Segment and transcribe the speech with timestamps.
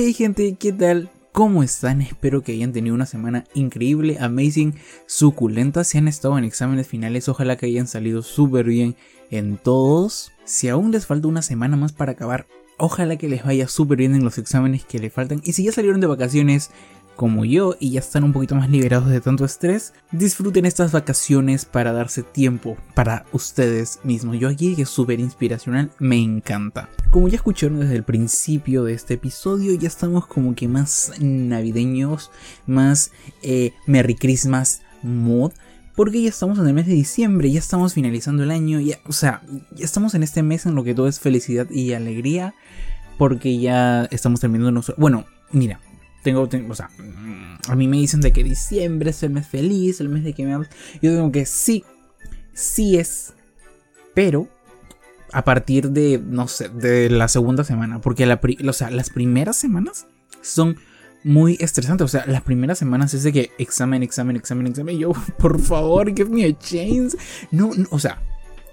[0.00, 1.10] Hey gente, ¿qué tal?
[1.32, 2.02] ¿Cómo están?
[2.02, 4.76] Espero que hayan tenido una semana increíble, amazing,
[5.06, 5.82] suculenta.
[5.82, 8.94] Si han estado en exámenes finales, ojalá que hayan salido súper bien
[9.32, 10.30] en todos.
[10.44, 12.46] Si aún les falta una semana más para acabar,
[12.76, 15.40] ojalá que les vaya súper bien en los exámenes que le faltan.
[15.42, 16.70] Y si ya salieron de vacaciones,
[17.18, 21.64] como yo y ya están un poquito más liberados de tanto estrés, disfruten estas vacaciones
[21.64, 24.38] para darse tiempo para ustedes mismos.
[24.38, 26.88] Yo aquí que es súper inspiracional, me encanta.
[27.10, 32.30] Como ya escucharon desde el principio de este episodio, ya estamos como que más navideños,
[32.68, 33.10] más
[33.42, 35.50] eh, Merry Christmas mod
[35.96, 39.12] porque ya estamos en el mes de diciembre, ya estamos finalizando el año, ya, o
[39.12, 39.42] sea,
[39.74, 42.54] ya estamos en este mes en lo que todo es felicidad y alegría,
[43.16, 44.94] porque ya estamos terminando nuestro...
[44.96, 45.80] Bueno, mira,
[46.48, 46.90] tengo, o sea,
[47.68, 50.44] a mí me dicen de que diciembre es el mes feliz, el mes de que
[50.44, 50.52] me
[51.02, 51.84] Yo digo que sí,
[52.54, 53.34] sí es,
[54.14, 54.48] pero
[55.32, 60.06] a partir de, no sé, de la segunda semana, porque las primeras semanas
[60.40, 60.76] son
[61.24, 65.12] muy estresantes, o sea, las primeras semanas es de que examen, examen, examen, examen, yo,
[65.38, 67.16] por favor, give me a chance.
[67.50, 68.22] No, no o sea,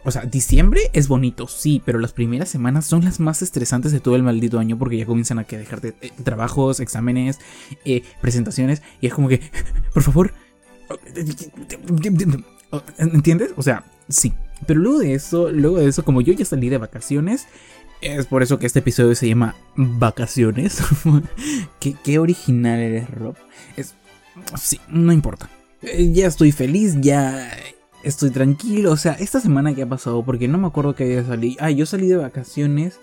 [0.06, 4.00] o sea, diciembre es bonito, sí, pero las primeras semanas son las más estresantes de
[4.00, 7.40] todo el maldito año porque ya comienzan a que dejarte eh, trabajos, exámenes,
[7.86, 9.42] eh, presentaciones y es como que,
[9.94, 10.34] por favor,
[12.98, 13.52] ¿entiendes?
[13.56, 14.34] O sea, sí.
[14.68, 17.48] Pero luego de eso, luego de eso, como yo ya salí de vacaciones,
[18.02, 20.82] es por eso que este episodio se llama Vacaciones.
[21.80, 23.36] ¿Qué, original eres, Rob.
[23.76, 23.96] Es,
[24.56, 25.50] sí, no importa.
[25.82, 27.52] Eh, ya estoy feliz, ya
[28.06, 28.92] estoy tranquilo.
[28.92, 31.58] O sea, esta semana que ha pasado, porque no me acuerdo qué día salí.
[31.60, 33.00] Ah, yo salí de vacaciones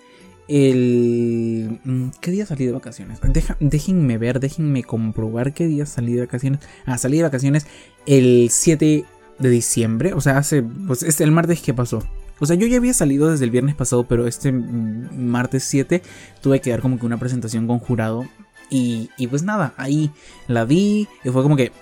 [0.48, 1.80] el...
[1.84, 3.20] Mm, ¿Qué día salí de vacaciones?
[3.60, 6.60] déjenme ver, déjenme comprobar qué día salí de vacaciones.
[6.86, 7.66] Ah, salí de vacaciones
[8.06, 9.04] el 7
[9.38, 10.14] de diciembre.
[10.14, 10.62] O sea, hace...
[10.62, 12.02] Pues es el martes que pasó.
[12.38, 16.02] O sea, yo ya había salido desde el viernes pasado, pero este martes 7
[16.40, 18.24] tuve que dar como que una presentación con jurado.
[18.70, 20.10] Y, y pues nada, ahí
[20.48, 21.72] la vi y fue como que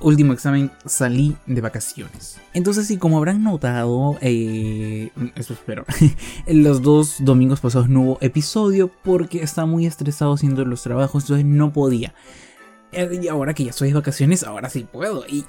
[0.00, 2.38] último examen salí de vacaciones.
[2.54, 5.84] Entonces, sí, como habrán notado, eh, eso espero,
[6.46, 11.46] los dos domingos pasados no hubo episodio porque estaba muy estresado haciendo los trabajos, entonces
[11.46, 12.14] no podía.
[12.92, 15.24] Eh, y ahora que ya estoy de vacaciones, ahora sí puedo.
[15.28, 15.44] Y,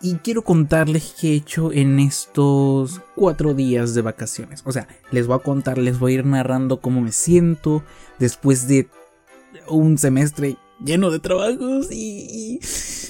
[0.00, 4.62] y, quiero contarles qué he hecho en estos cuatro días de vacaciones.
[4.64, 7.82] O sea, les voy a contar, les voy a ir narrando cómo me siento
[8.18, 8.88] después de
[9.68, 12.60] un semestre lleno de trabajos y,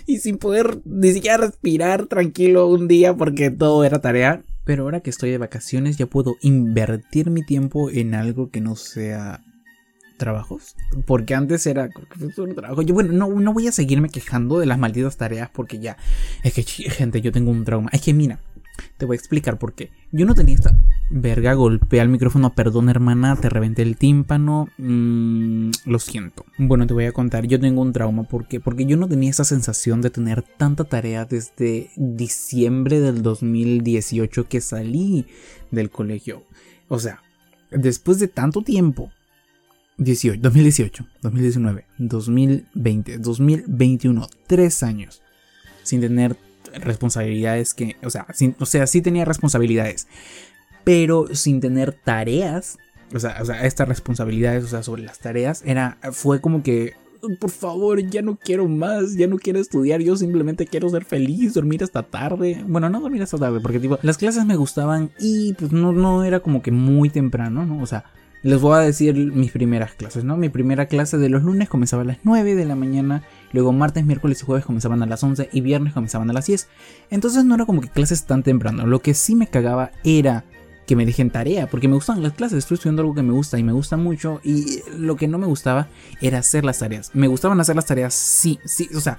[0.06, 4.43] y, sin poder ni siquiera respirar tranquilo un día porque todo era tarea.
[4.65, 8.75] Pero ahora que estoy de vacaciones ya puedo invertir mi tiempo en algo que no
[8.75, 9.44] sea
[10.16, 10.75] trabajos.
[11.05, 11.88] Porque antes era
[12.55, 12.82] trabajo.
[12.82, 15.97] Yo, bueno, no, no voy a seguirme quejando de las malditas tareas porque ya.
[16.43, 17.91] Es que, gente, yo tengo un trauma.
[17.93, 18.41] Es que, mira,
[18.97, 19.91] te voy a explicar por qué.
[20.12, 20.76] Yo no tenía esta.
[21.10, 22.54] Verga, golpea el micrófono.
[22.54, 24.69] Perdón, hermana, te reventé el tímpano.
[24.78, 26.44] Mm, lo siento.
[26.59, 27.47] Bueno, te voy a contar.
[27.47, 28.25] Yo tengo un trauma.
[28.25, 28.60] ¿Por qué?
[28.60, 34.60] Porque yo no tenía esa sensación de tener tanta tarea desde diciembre del 2018 que
[34.60, 35.26] salí
[35.70, 36.44] del colegio.
[36.88, 37.22] O sea,
[37.70, 39.10] después de tanto tiempo
[39.98, 45.22] 18, 2018, 2019, 2020, 2021, tres años
[45.87, 46.37] sin tener
[46.76, 48.26] responsabilidades que, o sea,
[48.59, 50.06] o sea, sí tenía responsabilidades,
[50.84, 52.78] pero sin tener tareas,
[53.14, 56.94] o sea, o sea, estas responsabilidades, o sea, sobre las tareas, era, fue como que,
[57.41, 61.54] por favor, ya no quiero más, ya no quiero estudiar, yo simplemente quiero ser feliz,
[61.54, 65.54] dormir hasta tarde, bueno, no dormir hasta tarde, porque tipo, las clases me gustaban y
[65.54, 67.82] pues no, no era como que muy temprano, ¿no?
[67.82, 68.04] O sea,
[68.43, 70.37] les voy a decir mis primeras clases, ¿no?
[70.37, 74.04] Mi primera clase de los lunes comenzaba a las 9 de la mañana, luego martes,
[74.04, 76.68] miércoles y jueves comenzaban a las 11 y viernes comenzaban a las 10.
[77.10, 78.86] Entonces no era como que clases tan temprano.
[78.86, 80.44] Lo que sí me cagaba era
[80.86, 83.58] que me dejen tarea, porque me gustaban las clases, estoy estudiando algo que me gusta
[83.58, 85.88] y me gusta mucho y lo que no me gustaba
[86.20, 87.10] era hacer las tareas.
[87.12, 89.18] Me gustaban hacer las tareas, sí, sí, o sea,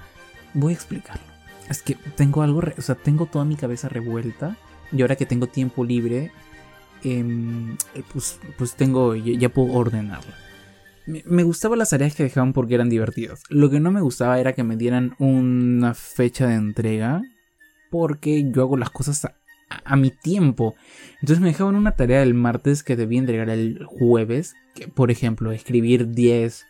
[0.54, 1.22] voy a explicarlo.
[1.68, 4.56] Es que tengo algo, o sea, tengo toda mi cabeza revuelta
[4.92, 6.32] y ahora que tengo tiempo libre,
[7.04, 7.76] Em,
[8.12, 10.34] pues, pues tengo, ya, puedo ordenarla.
[11.08, 13.42] Me, gustaban las tareas que dejaban porque eran divertidas.
[13.48, 17.22] Lo que no me gustaba era que me dieran una fecha de entrega
[17.90, 19.26] porque yo hago las cosas
[19.84, 20.74] a, mi tiempo.
[21.20, 24.54] Entonces me dejaban una tarea el martes que debía entregar el jueves.
[24.74, 26.66] Que, por ejemplo, escribir 10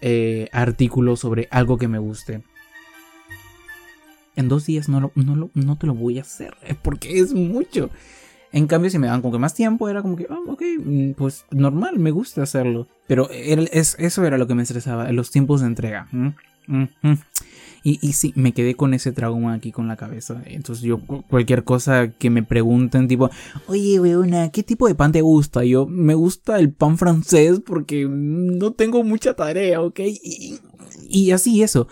[0.00, 2.44] eh, artículos sobre algo que me guste.
[4.36, 7.90] En dos días no, no, no te lo voy a hacer porque es mucho.
[8.52, 11.10] En cambio, si me daban como que más tiempo, era como que, oh, ok, mm,
[11.12, 12.86] pues normal, me gusta hacerlo.
[13.06, 16.08] Pero es, eso era lo que me estresaba, los tiempos de entrega.
[17.82, 20.42] Y, y sí, me quedé con ese trauma aquí con la cabeza.
[20.46, 20.98] Entonces yo
[21.28, 23.30] cualquier cosa que me pregunten, tipo,
[23.68, 25.64] oye, weona, ¿qué tipo de pan te gusta?
[25.64, 30.00] Yo, me gusta el pan francés porque no tengo mucha tarea, ¿ok?
[30.00, 30.58] Y,
[31.10, 31.88] y así eso.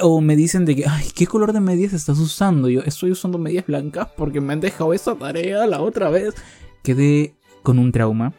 [0.00, 2.68] O me dicen de que, ay, ¿qué color de medias estás usando?
[2.68, 6.34] Yo estoy usando medias blancas porque me han dejado esa tarea la otra vez.
[6.82, 8.34] Quedé con un trauma.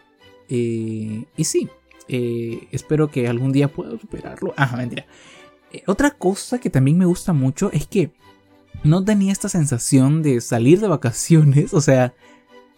[0.50, 1.70] Eh, y sí,
[2.08, 4.54] eh, espero que algún día pueda superarlo.
[4.58, 5.06] Ah, mentira.
[5.72, 8.12] Eh, otra cosa que también me gusta mucho es que
[8.84, 11.74] no tenía esta sensación de salir de vacaciones.
[11.74, 12.14] O sea,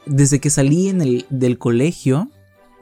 [0.05, 2.29] desde que salí en el, del colegio,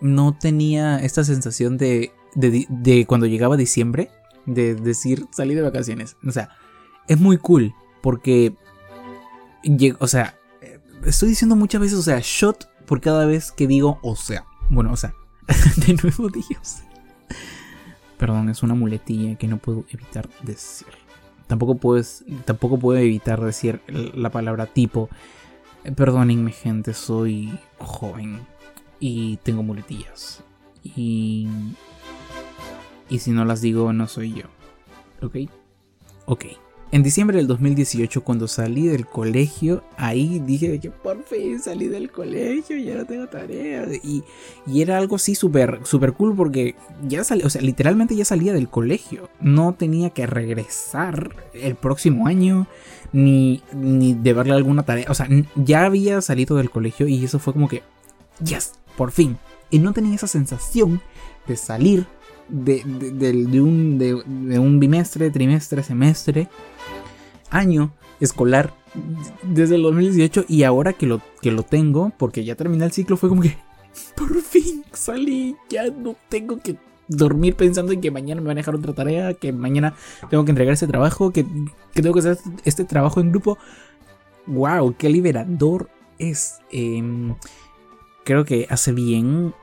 [0.02, 4.10] no tenía esta sensación de, de, cuando llegaba diciembre,
[4.48, 6.18] de decir salí de vacaciones.
[6.26, 6.50] O sea,
[7.08, 8.56] es muy cool porque,
[10.00, 10.40] o sea,
[11.06, 14.92] estoy diciendo muchas veces, o sea, shot por cada vez que digo, o sea, bueno,
[14.92, 15.14] o sea,
[15.88, 16.80] de nuevo Dios.
[18.18, 20.88] Perdón, es una muletilla que no puedo evitar decir.
[21.46, 25.10] Tampoco, puedes, tampoco puedo evitar decir la palabra tipo.
[25.84, 28.42] Eh, perdónenme, gente, soy joven
[29.00, 30.44] y tengo muletillas.
[30.84, 31.48] Y.
[33.10, 34.46] Y si no las digo, no soy yo.
[35.22, 35.50] ¿Ok?
[36.26, 36.46] Ok.
[36.90, 42.10] En diciembre del 2018, cuando salí del colegio, ahí dije que por fin salí del
[42.10, 43.86] colegio, ya no tengo tarea.
[44.02, 44.24] Y,
[44.74, 46.76] era algo así súper super cool porque
[47.06, 49.30] ya salí, o sea, literalmente ya salía del colegio.
[49.42, 52.68] No tenía que regresar el próximo año,
[53.12, 55.08] ni, ni deberle alguna tarea.
[55.10, 57.84] O sea, ya había salido del colegio y eso fue como que,
[58.42, 59.38] yes, por fin.
[59.70, 61.02] Y no tenía esa sensación
[61.48, 62.08] de salir
[62.50, 66.48] de, un, de, un bimestre, trimestre, semestre
[67.50, 68.74] año escolar
[69.44, 73.18] desde el 2018 y ahora que lo, que lo tengo, porque ya terminé el ciclo,
[73.18, 73.58] fue como que
[74.16, 76.78] por fin salí, ya no tengo que
[77.08, 79.96] dormir pensando en que mañana me van a dejar otra tarea, que mañana
[80.30, 81.46] tengo que entregar ese trabajo, que,
[81.94, 83.58] tengo que hacer este trabajo en grupo.
[84.46, 84.96] ¡Wow!
[84.98, 85.90] ¡Qué liberador
[86.20, 86.60] es!
[86.72, 87.36] Em,
[88.24, 89.54] creo que hace bien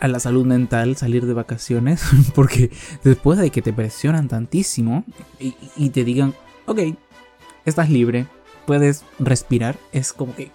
[0.00, 2.02] a, la salud mental salir de vacaciones,
[2.34, 2.70] porque
[3.02, 5.04] después de que te presionan tantísimo
[5.38, 6.34] y, te digan,
[6.66, 6.80] ok,
[7.64, 8.26] estás libre,
[8.66, 9.76] puedes respirar.
[9.92, 10.50] Es como que,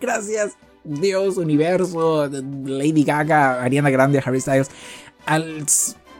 [0.00, 4.70] gracias Dios, universo, Lady Gaga, Ariana Grande, Harry Styles,
[5.26, 5.66] al,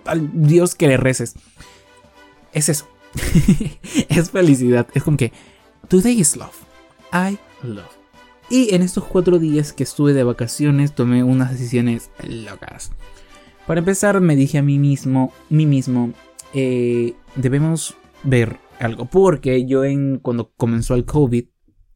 [0.04, 1.34] al Dios que le reces.
[2.52, 2.88] Es eso.
[4.08, 4.86] es felicidad.
[4.94, 5.32] Es como que,
[5.88, 6.56] today is love.
[7.12, 7.97] I love.
[8.50, 12.92] Y en estos cuatro días que estuve de vacaciones tomé unas decisiones locas.
[13.66, 16.14] Para empezar me dije a mí mismo, mí mismo,
[16.54, 19.04] eh, debemos ver algo.
[19.04, 21.44] Porque yo en cuando comenzó el COVID,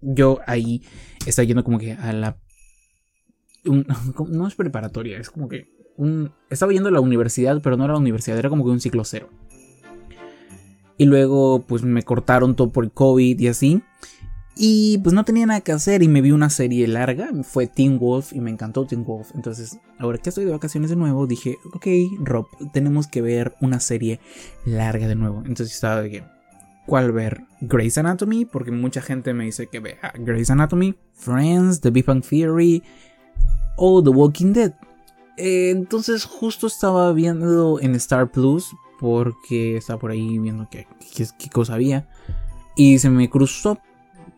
[0.02, 0.82] yo ahí
[1.24, 2.38] estaba yendo como que a la...
[3.64, 5.72] no es preparatoria, es como que...
[6.50, 9.04] Estaba yendo a la universidad, pero no era la universidad, era como que un ciclo
[9.04, 9.30] cero.
[10.98, 13.82] Y luego pues me cortaron todo por el COVID y así.
[14.54, 17.98] Y pues no tenía nada que hacer y me vi una serie larga, fue Teen
[17.98, 19.30] Wolf y me encantó Teen Wolf.
[19.34, 21.86] Entonces, ahora que estoy de vacaciones de nuevo, dije, ok,
[22.20, 24.20] Rob, tenemos que ver una serie
[24.66, 25.38] larga de nuevo.
[25.38, 26.24] Entonces estaba de que,
[26.86, 27.44] cuál ver.
[27.60, 32.22] Grey's Anatomy, porque mucha gente me dice que vea Grey's Anatomy, Friends, The Big Bang
[32.22, 32.82] Theory
[33.76, 34.74] o The Walking Dead.
[35.38, 40.86] Eh, entonces justo estaba viendo en Star Plus, porque estaba por ahí viendo qué,
[41.38, 42.08] qué, cosa había.
[42.76, 43.78] Y se me cruzó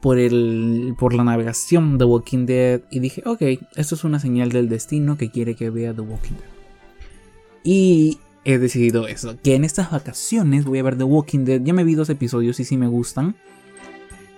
[0.04, 3.40] por, el, por la navegación The Walking Dead y dije, ok,
[3.74, 6.50] esto es una señal del destino que quiere que vea The Walking Dead.
[7.62, 11.62] Y he decidido eso, que en estas vacaciones voy a ver The Walking Dead.
[11.64, 13.34] Ya me vi dos episodios y sí me gustan.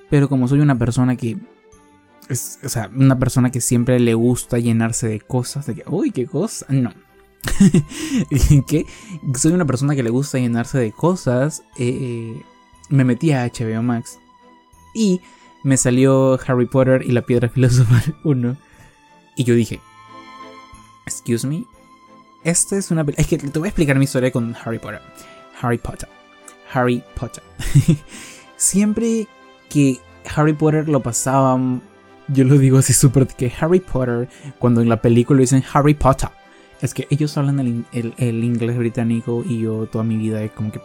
[0.08, 1.36] Pero como soy una persona que...
[2.28, 6.12] Es, o sea, una persona que siempre le gusta llenarse de cosas, de que, uy,
[6.12, 6.92] qué cosa, no.
[8.68, 8.86] que
[9.34, 12.40] soy una persona que le gusta llenarse de cosas, eh,
[12.88, 14.20] me metí a HBO Max
[14.94, 15.20] y
[15.62, 18.56] me salió Harry Potter y la Piedra Filosofal 1.
[19.36, 19.80] Y yo dije,
[21.06, 21.64] excuse me,
[22.44, 25.02] esta es una Es que te voy a explicar mi historia con Harry Potter.
[25.60, 26.08] Harry Potter.
[26.72, 27.42] Harry Potter.
[28.56, 29.26] Siempre
[29.68, 30.00] que
[30.34, 31.82] Harry Potter lo pasaban.
[32.28, 36.30] Yo lo digo así súper que Harry Potter, cuando en la película dicen Harry Potter,
[36.80, 40.80] es que ellos hablan el, inglés británico y yo toda mi vida he como que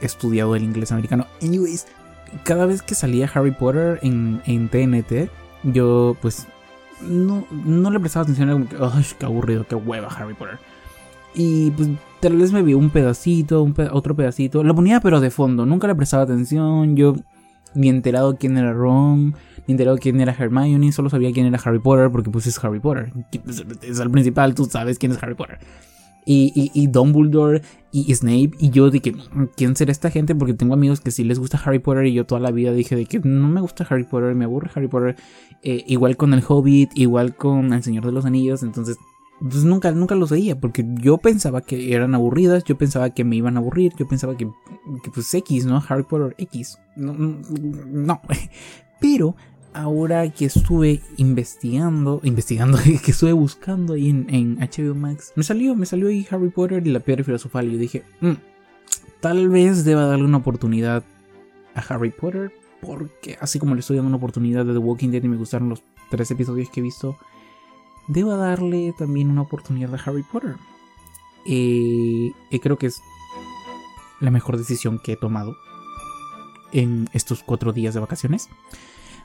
[0.00, 1.26] estudiado el inglés americano.
[1.42, 1.86] Anyways,
[2.44, 5.30] cada vez que salía Harry Potter en, en TNT,
[5.64, 6.46] yo pues
[7.02, 10.58] no, no le prestaba atención, era como que, ay, qué aburrido, qué hueva Harry Potter.
[11.34, 11.88] Y pues
[12.20, 15.86] tal vez me vi un pedacito, un otro pedacito, lo ponía pero de fondo, nunca
[15.86, 17.14] le prestaba atención, yo
[17.74, 19.34] ni enterado quién era Ron,
[19.66, 22.80] ni enterado quién era Hermione, solo sabía quién era Harry Potter porque pues es Harry
[22.80, 23.12] Potter,
[23.82, 25.58] es el principal, tú sabes quién es Harry Potter.
[26.26, 27.62] Y, y, Dumbledore
[27.92, 28.52] y Snape.
[28.58, 29.14] Y yo dije,
[29.56, 30.34] ¿quién será esta gente?
[30.34, 32.06] Porque tengo amigos que sí les gusta Harry Potter.
[32.06, 34.70] Y yo toda la vida dije de que no me gusta Harry Potter, me aburre
[34.74, 35.16] Harry Potter.
[35.62, 38.62] Eh, igual con el Hobbit, igual con El Señor de los Anillos.
[38.62, 38.96] Entonces,
[39.40, 40.60] pues nunca, nunca los veía.
[40.60, 42.64] Porque yo pensaba que eran aburridas.
[42.64, 43.92] Yo pensaba que me iban a aburrir.
[43.98, 44.46] Yo pensaba que,
[45.02, 45.82] que pues X, ¿no?
[45.88, 46.78] Harry Potter X.
[46.96, 48.20] No, no.
[49.00, 49.34] Pero
[49.72, 55.86] ahora que estuve investigando, investigando, que estuve buscando ahí en, HBO Max, me salió, me
[55.86, 58.32] salió ahí Harry Potter y la piedra filosofal y yo dije, mm,
[59.20, 61.04] tal vez deba darle una oportunidad
[61.74, 65.22] a Harry Potter, porque así como le estoy dando una oportunidad de The Walking Dead
[65.22, 67.16] y me gustaron los tres episodios que he visto,
[68.08, 70.56] deba darle también una oportunidad a Harry Potter.
[71.46, 73.00] Eh, creo que es
[74.20, 75.56] la mejor decisión que he tomado
[76.72, 78.48] en estos cuatro días de vacaciones.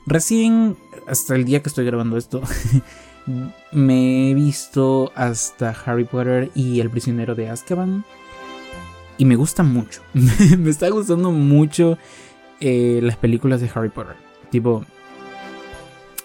[0.06, 0.76] Recién,
[1.08, 2.40] hasta el día que estoy grabando esto,
[3.72, 8.04] me he visto hasta Harry Potter y El prisionero de Azkaban.
[9.18, 10.02] Y me gusta mucho.
[10.14, 11.98] me está gustando mucho
[12.60, 14.16] eh, las películas de Harry Potter.
[14.50, 14.84] Tipo,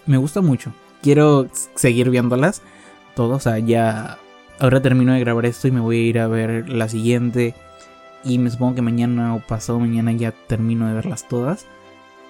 [0.06, 0.72] me gusta mucho.
[1.02, 2.62] Quiero seguir viéndolas
[3.16, 3.38] todas.
[3.38, 4.18] O sea, ya
[4.60, 7.54] ahora termino de grabar esto y me voy a ir a ver la siguiente.
[8.22, 11.66] Y me supongo que mañana o pasado mañana ya termino de verlas todas.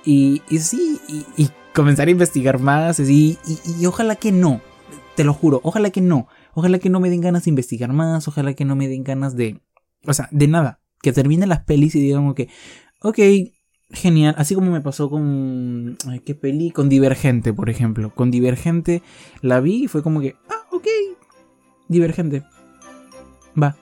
[0.05, 3.39] Y, sí, y, comenzar a investigar más, y,
[3.87, 4.61] ojalá que no,
[5.17, 8.29] te lo juro, ojalá que no, ojalá que no me den ganas de investigar más,
[8.29, 9.61] ojalá que no me den ganas de,
[10.07, 12.49] o sea, de nada, que termine las pelis y digan que,
[13.01, 13.19] ok,
[13.91, 16.71] genial, así como me pasó con, ¿qué peli?
[16.71, 19.03] Con Divergente, por ejemplo, con Divergente
[19.41, 20.87] la vi y fue como que, ah, ok,
[21.89, 22.43] Divergente,
[23.61, 23.77] va,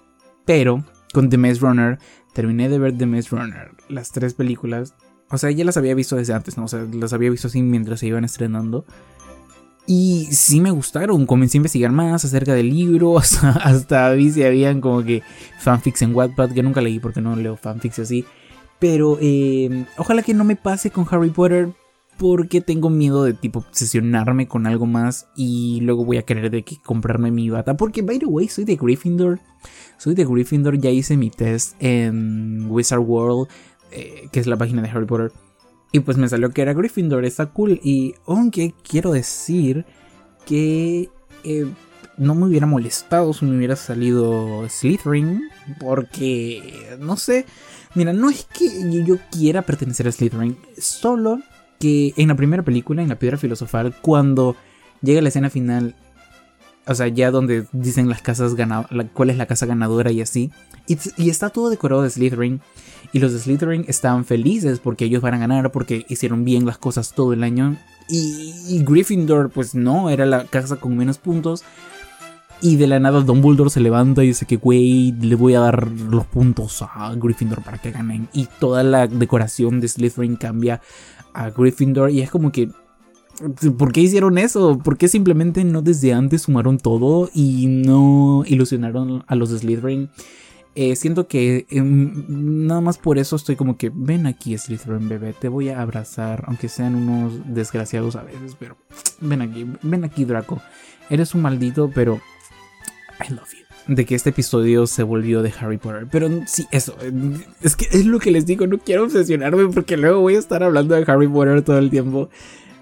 [0.45, 1.99] pero con The Maze Runner,
[2.33, 4.95] terminé de ver The Maze Runner, las tres películas,
[5.31, 6.65] o sea, ya las había visto desde antes, ¿no?
[6.65, 8.85] O sea, las había visto así mientras se iban estrenando.
[9.87, 14.81] Y sí me gustaron, comencé a investigar más acerca del libro, hasta, vi si habían
[14.81, 15.23] como que
[15.59, 18.25] fanfics en Wattpad, que nunca leí porque no leo fanfics así.
[18.79, 21.71] Pero eh, ojalá que no me pase con Harry Potter
[22.19, 26.63] porque tengo miedo de tipo obsesionarme con algo más y luego voy a querer de
[26.63, 27.77] que comprarme mi bata.
[27.77, 29.41] Porque, by the way, soy de Gryffindor.
[29.97, 33.49] Soy de Gryffindor, ya hice mi test en Wizard World
[33.91, 35.33] eh, que es la página de Harry Potter.
[35.93, 37.81] Y pues me salió que era Gryffindor, está cool.
[37.83, 39.85] Y aunque quiero decir
[40.47, 41.11] que
[41.45, 41.67] eh,
[42.17, 45.49] no me hubiera molestado si me hubiera salido Slytherin.
[45.81, 47.47] Porque, no sé,
[47.95, 48.69] mira, no es que
[49.05, 50.57] yo quiera pertenecer a Slytherin.
[50.79, 51.41] Solo
[51.79, 54.55] que en la primera película, en la piedra filosofal, cuando
[55.03, 55.97] llega la escena final
[56.87, 58.55] o sea, ya donde dicen las casas
[59.13, 60.51] cuál es la casa ganadora y así.
[61.17, 62.61] Y, está todo decorado de Slytherin.
[63.13, 66.79] Y los de Slytherin estaban felices porque ellos van a ganar, porque hicieron bien las
[66.79, 67.77] cosas todo el año.
[68.09, 71.63] Y, Gryffindor, pues no, era la casa con menos puntos.
[72.63, 75.89] Y de la nada Dumbledore se levanta y dice que, güey, le voy a dar
[75.89, 78.29] los puntos a Gryffindor para que ganen.
[78.33, 80.81] Y toda la decoración de Slytherin cambia
[81.33, 82.11] a Gryffindor.
[82.11, 82.69] Y es como que
[83.79, 84.79] ¿Por qué hicieron eso?
[84.79, 90.11] ¿Por qué simplemente no desde antes sumaron todo y no ilusionaron a los Slytherin?
[90.77, 92.25] Eh, siento que em,
[92.67, 96.45] nada más por eso estoy como que ven aquí Slytherin bebé, te voy a abrazar,
[96.47, 98.77] aunque sean unos desgraciados a veces, pero
[99.21, 100.63] ven aquí, ven aquí Draco,
[101.09, 102.21] eres un maldito, pero
[103.21, 103.95] I love you.
[103.95, 106.07] De que este episodio se volvió de Harry Potter.
[106.11, 106.95] Pero sí, eso.
[107.63, 110.63] Es que es lo que les digo, no quiero obsesionarme porque luego voy a estar
[110.63, 112.29] hablando de Harry Potter todo el tiempo.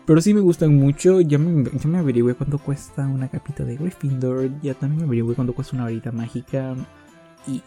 [0.04, 1.20] Pero sí me gustan mucho.
[1.20, 4.50] Ya me, ya me averigüé cuánto cuesta una capita de Gryffindor.
[4.60, 6.74] Ya también me averigüé cuánto cuesta una varita mágica.
[7.48, 7.62] Y,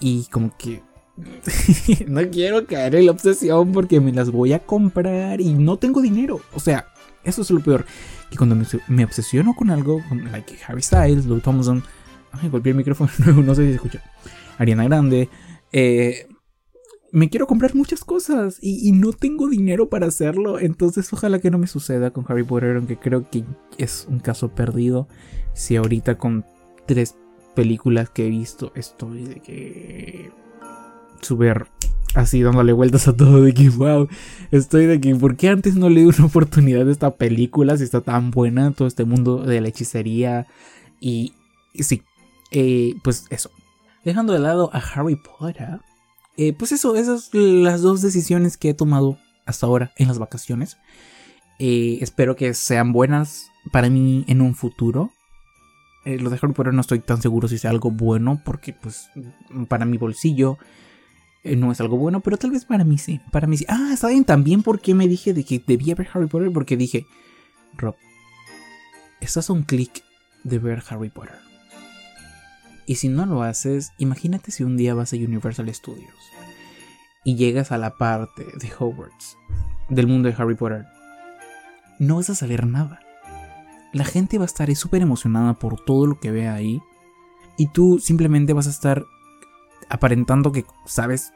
[0.00, 0.82] y, como que
[2.06, 6.02] no quiero caer en la obsesión porque me las voy a comprar y no tengo
[6.02, 6.40] dinero.
[6.52, 6.86] O sea,
[7.24, 7.86] eso es lo peor.
[8.30, 8.56] Que cuando
[8.88, 11.82] me, obsesiono con algo, como like Harry Styles, Lou Thompson,
[12.32, 13.10] ay, golpeé el micrófono,
[13.42, 14.02] no sé si se escucha.
[14.58, 15.28] Ariana Grande,
[15.72, 16.26] eh,
[17.12, 20.58] me quiero comprar muchas cosas y, no tengo dinero para hacerlo.
[20.58, 23.44] Entonces ojalá que no me suceda con Harry Potter, aunque creo que
[23.78, 25.08] es un caso perdido.
[25.54, 26.44] Si ahorita con
[26.86, 27.14] tres
[27.56, 30.30] películas que he visto estoy de que...
[31.20, 31.66] Súper
[32.14, 34.08] así dándole vueltas a todo de que wow,
[34.50, 37.84] estoy de que ¿por qué antes no le di una oportunidad a esta película si
[37.84, 40.46] está tan buena todo este mundo de la hechicería
[41.00, 41.34] y,
[41.74, 42.02] sí,
[42.50, 43.50] eh, pues eso.
[44.04, 45.80] Dejando de lado a Harry Potter,
[46.36, 50.18] eh, pues eso, esas son las dos decisiones que he tomado hasta ahora en las
[50.18, 50.78] vacaciones.
[51.58, 55.10] Eh, espero que sean buenas para mí en un futuro.
[56.06, 59.10] Eh, lo de Harry Potter no estoy tan seguro si sea algo bueno, porque pues
[59.68, 60.56] para mi bolsillo
[61.42, 63.20] no es algo bueno, pero tal vez para mí sí.
[63.30, 63.66] Para mí sí.
[63.68, 66.50] Ah, ¿saben también por qué me dije de que debía ver Harry Potter?
[66.52, 67.06] Porque dije,
[67.76, 67.96] Rob,
[69.20, 70.02] estás a un clic
[70.44, 71.36] de ver Harry Potter.
[72.86, 76.14] Y si no lo haces, imagínate si un día vas a Universal Studios
[77.24, 79.36] y llegas a la parte de Hogwarts,
[79.88, 80.86] del mundo de Harry Potter.
[81.98, 83.00] No vas a saber nada.
[83.92, 86.82] La gente va a estar súper emocionada por todo lo que vea ahí.
[87.56, 89.06] Y tú simplemente vas a estar
[89.88, 91.32] aparentando que sabes,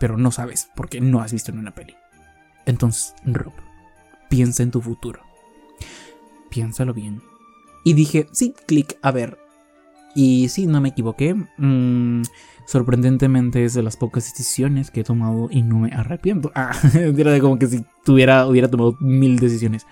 [0.00, 1.94] pero no sabes porque no has visto en una peli.
[2.64, 3.52] Entonces, Rob,
[4.28, 5.20] piensa en tu futuro.
[6.50, 7.22] Piénsalo bien.
[7.84, 9.38] Y dije, sí, clic, a ver.
[10.14, 11.34] Y sí, no me equivoqué.
[11.58, 12.22] Mm,
[12.66, 16.50] sorprendentemente es de las pocas decisiones que he tomado y no me arrepiento.
[16.54, 19.86] Ah, era como que si tuviera, hubiera tomado mil decisiones.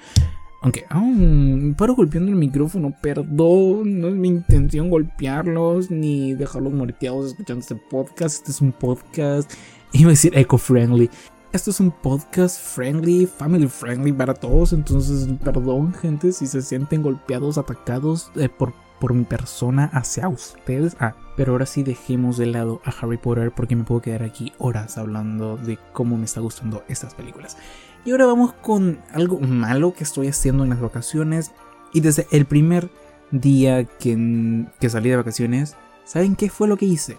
[0.65, 7.27] Aunque, aún paro golpeando el micrófono, perdón, no es mi intención golpearlos ni dejarlos muerteados
[7.27, 8.37] escuchando este podcast.
[8.37, 9.53] Este es un podcast,
[9.93, 11.11] iba a decir eco-friendly.
[11.53, 14.73] Esto es un podcast friendly, family friendly para todos.
[14.73, 20.97] Entonces, perdón, gente, si se sienten golpeados, atacados eh, por, por mi persona hacia ustedes.
[20.99, 24.55] Ah, pero ahora sí dejemos de lado a Harry Potter porque me puedo quedar aquí
[24.57, 27.59] horas hablando de cómo me está gustando estas películas.
[28.05, 31.53] Y ahora vamos con algo malo que estoy haciendo en las vacaciones.
[31.93, 32.91] Y desde el primer
[33.31, 37.17] día que, que salí de vacaciones, ¿saben qué fue lo que hice?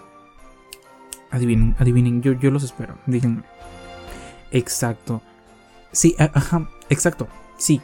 [1.31, 2.97] Adivinen, adivinen, yo, yo los espero.
[3.07, 3.43] Díganme.
[4.51, 5.21] Exacto.
[5.91, 7.27] Sí, ajá, exacto.
[7.57, 7.81] Sí.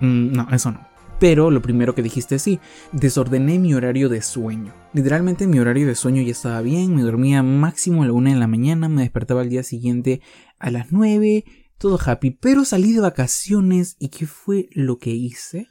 [0.00, 0.86] Mm, no, eso no.
[1.18, 2.60] Pero lo primero que dijiste sí,
[2.92, 4.72] desordené mi horario de sueño.
[4.92, 8.38] Literalmente mi horario de sueño ya estaba bien, me dormía máximo a la una de
[8.38, 10.20] la mañana, me despertaba al día siguiente
[10.58, 11.44] a las 9,
[11.84, 15.68] todo happy, pero salí de vacaciones y ¿qué fue lo que hice?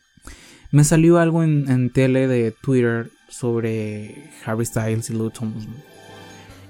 [0.70, 5.74] Me salió algo en, tele de Twitter sobre Harry Styles y Lou Thompson.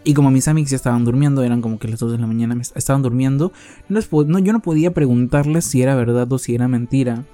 [0.06, 2.58] Y como mis amigos ya estaban durmiendo, eran como que las 2 de la mañana,
[2.74, 3.52] estaban durmiendo,
[3.90, 7.26] no, yo no podía preguntarles si era verdad o si era mentira.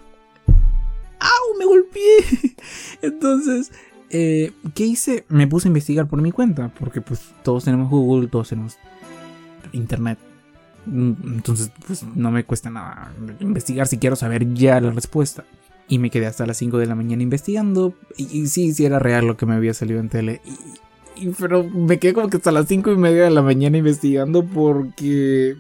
[0.48, 1.60] ¡Au!
[1.60, 2.56] Me golpeé.
[3.04, 3.72] Entonces,
[4.10, 5.26] eh, ¿qué hice?
[5.30, 8.80] Me puse a investigar por mi cuenta, porque pues todos tenemos Google, todos tenemos
[9.74, 10.18] Internet.
[10.86, 15.46] Mm, entonces, pues no me cuesta nada investigar si quiero saber ya la respuesta.
[15.88, 17.96] Y me quedé hasta las 5 de la mañana investigando.
[18.16, 20.42] Y, sí, sí era real lo que me había salido en tele.
[21.40, 25.58] Pero me quedé como que hasta las 5 y media de la mañana investigando porque.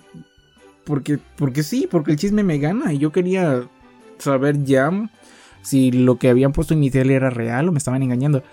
[0.86, 2.94] Porque, porque sí, porque el chisme me gana.
[2.94, 3.68] Y yo quería
[4.20, 4.92] saber ya
[5.64, 8.44] si lo que habían puesto en mi tele era real o me estaban engañando.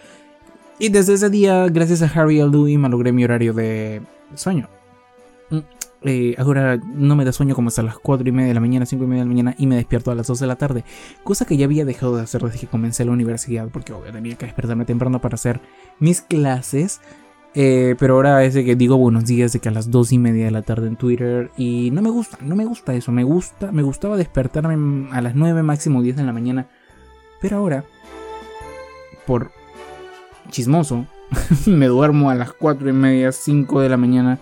[0.78, 4.02] Y desde ese día, gracias a Harry y Louis, me logré mi horario de
[4.34, 4.68] sueño.
[6.08, 8.86] Eh, ahora no me da sueño como hasta las 4 y media de la mañana,
[8.86, 10.84] 5 y media de la mañana y me despierto a las 2 de la tarde.
[11.24, 14.36] Cosa que ya había dejado de hacer desde que comencé la universidad porque obvio tenía
[14.36, 15.60] que despertarme temprano para hacer
[15.98, 17.00] mis clases.
[17.56, 20.44] Eh, pero ahora es que digo buenos días de que a las 2 y media
[20.44, 23.72] de la tarde en Twitter y no me gusta, no me gusta eso, me gusta,
[23.72, 26.68] me gustaba despertarme a las 9 máximo 10 de la mañana.
[27.40, 27.84] Pero ahora,
[29.26, 29.50] por
[30.50, 31.06] chismoso,
[31.66, 34.38] me duermo a las 4 y media, 5 de la mañana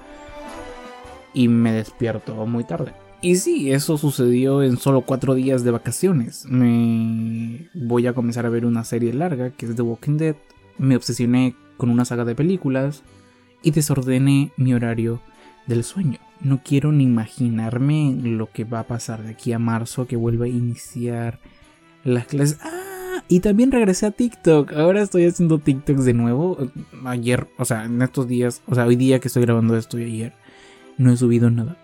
[1.35, 2.93] y me despierto muy tarde.
[3.21, 6.45] Y sí, eso sucedió en solo cuatro días de vacaciones.
[6.47, 10.37] Me voy a comenzar a ver una serie larga que es The Walking Dead.
[10.77, 13.03] Me obsesioné con una saga de películas
[13.63, 15.23] y desordené mi horario
[15.67, 16.19] del sueño.
[16.41, 20.45] No quiero ni imaginarme lo que va a pasar de aquí a marzo que vuelva
[20.45, 21.41] a iniciar
[22.05, 22.59] las clases.
[22.63, 24.75] Ah, y también regresé a TikTok.
[24.75, 26.59] Ahora estoy haciendo TikToks de nuevo.
[27.07, 30.05] Ayer, o sea, en estos días, o sea, hoy día que estoy grabando esto y
[30.05, 30.44] ayer
[30.99, 31.77] no he subido nada.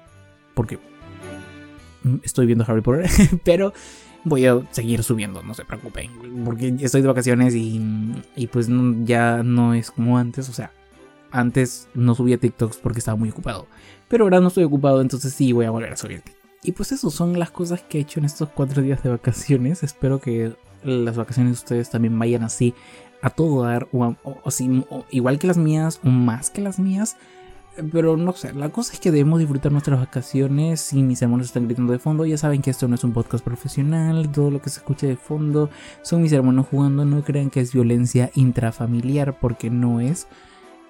[0.55, 0.79] Porque
[2.23, 3.09] estoy viendo Harry Potter.
[3.45, 3.73] pero
[4.25, 6.11] voy a seguir subiendo, no se preocupen.
[6.45, 7.81] Porque estoy de vacaciones y,
[8.37, 8.69] y pues
[9.05, 10.49] ya no es como antes.
[10.49, 10.73] O sea,
[11.31, 13.67] antes no subía TikToks porque estaba muy ocupado.
[14.09, 16.23] Pero ahora no estoy ocupado, entonces sí voy a volver a subir.
[16.63, 19.83] Y pues eso son las cosas que he hecho en estos cuatro días de vacaciones.
[19.83, 22.75] Espero que las vacaciones de ustedes también vayan así
[23.23, 23.89] a todo dar.
[23.93, 24.17] O,
[25.11, 27.17] igual que las mías, o más que las mías.
[27.93, 31.67] Pero no sé, la cosa es que debemos disfrutar nuestras vacaciones y mis hermanos están
[31.67, 32.27] gritando de fondo.
[32.27, 35.17] Ya saben que esto no es un podcast profesional, todo lo que se escucha de
[35.17, 35.71] fondo
[36.03, 37.05] son mis hermanos jugando.
[37.05, 40.27] No crean que es violencia intrafamiliar porque no es.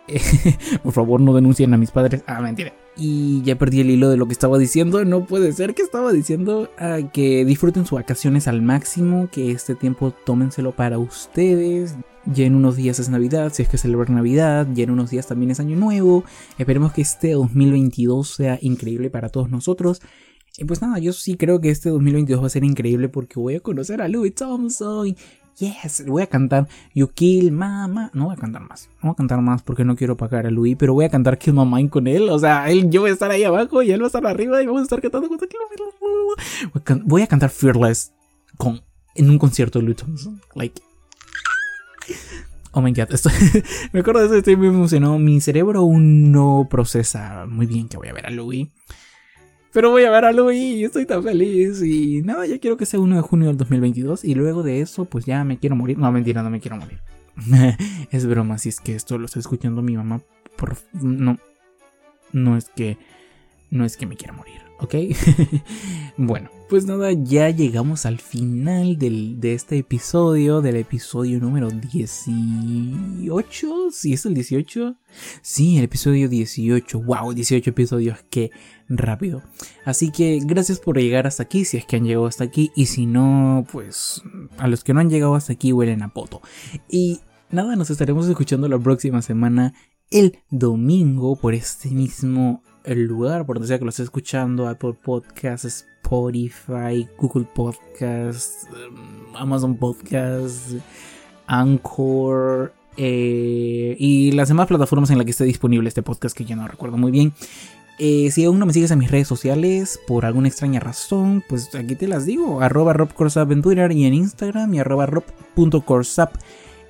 [0.82, 2.22] Por favor, no denuncien a mis padres.
[2.26, 2.72] Ah, mentira.
[2.96, 5.04] Y ya perdí el hilo de lo que estaba diciendo.
[5.04, 9.74] No puede ser que estaba diciendo ah, que disfruten sus vacaciones al máximo, que este
[9.74, 11.96] tiempo tómenselo para ustedes.
[12.26, 15.26] Ya en unos días es Navidad, si es que celebran Navidad, ya en unos días
[15.26, 16.24] también es Año Nuevo.
[16.58, 20.02] Esperemos que este 2022 sea increíble para todos nosotros.
[20.58, 23.54] Y pues nada, yo sí creo que este 2022 va a ser increíble porque voy
[23.54, 25.16] a conocer a Louis Thompson.
[25.58, 28.10] Yes, voy a cantar You Kill Mama.
[28.14, 28.88] No voy a cantar más.
[29.02, 31.38] No voy a cantar más porque no quiero pagar a Louis, pero voy a cantar
[31.38, 32.28] Kill Mind con él.
[32.28, 34.62] O sea, él, yo voy a estar ahí abajo y él va a estar arriba
[34.62, 35.28] y vamos a estar cantando.
[37.04, 38.12] Voy a cantar Fearless
[38.56, 38.80] con,
[39.14, 40.40] en un concierto de Louis Thompson.
[40.54, 40.82] Like,
[42.72, 43.08] Oh my god,
[43.92, 45.18] me acuerdo de eso, estoy muy emocionado.
[45.18, 48.68] Mi cerebro aún no procesa muy bien que voy a ver a Louis.
[49.72, 51.82] Pero voy a ver a Louis y estoy tan feliz.
[51.82, 54.24] Y nada, ya quiero que sea 1 de junio del 2022.
[54.24, 55.98] Y luego de eso, pues ya me quiero morir.
[55.98, 57.00] No, mentira, no me quiero morir.
[58.10, 60.22] es broma, si es que esto lo está escuchando mi mamá.
[60.56, 60.76] Por...
[60.92, 61.38] No.
[62.32, 62.98] No es que.
[63.70, 64.70] No es que me quiera morir.
[64.80, 64.94] ¿ok?
[66.16, 74.12] bueno, pues nada, ya llegamos al final de este episodio, del episodio número 18, ¿sí
[74.12, 74.96] es el 18?
[75.42, 78.50] Sí, el episodio 18, wow, 18 episodios, qué
[78.88, 79.42] rápido.
[79.84, 82.86] Así que gracias por llegar hasta aquí, si es que han llegado hasta aquí, y
[82.86, 84.22] si no, pues
[84.58, 86.40] a los que no han llegado hasta aquí huelen a poto.
[86.88, 89.74] Y nada, nos estaremos escuchando la próxima semana,
[90.10, 94.94] el domingo, por este mismo el lugar por donde sea que lo esté escuchando, Apple
[95.02, 100.76] Podcasts, Spotify, Google Podcasts, em, Amazon Podcasts,
[101.46, 106.56] Anchor eh, y las demás plataformas en las que esté disponible este podcast que ya
[106.56, 107.32] no recuerdo muy bien.
[107.98, 111.74] Eh, si aún no me sigues en mis redes sociales por alguna extraña razón, pues
[111.74, 112.62] aquí te las digo.
[112.62, 116.34] Arroba en Twitter y en Instagram y arroba rob.corsap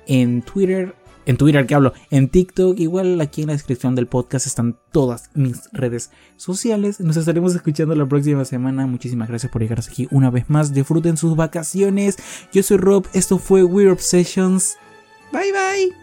[0.07, 4.47] en Twitter en Twitter que hablo, en TikTok, igual aquí en la descripción del podcast
[4.47, 6.99] están todas mis redes sociales.
[6.99, 8.87] Nos estaremos escuchando la próxima semana.
[8.87, 10.73] Muchísimas gracias por llegar aquí una vez más.
[10.73, 12.17] Disfruten sus vacaciones.
[12.51, 14.77] Yo soy Rob, esto fue Weird Obsessions.
[15.31, 16.00] Bye bye.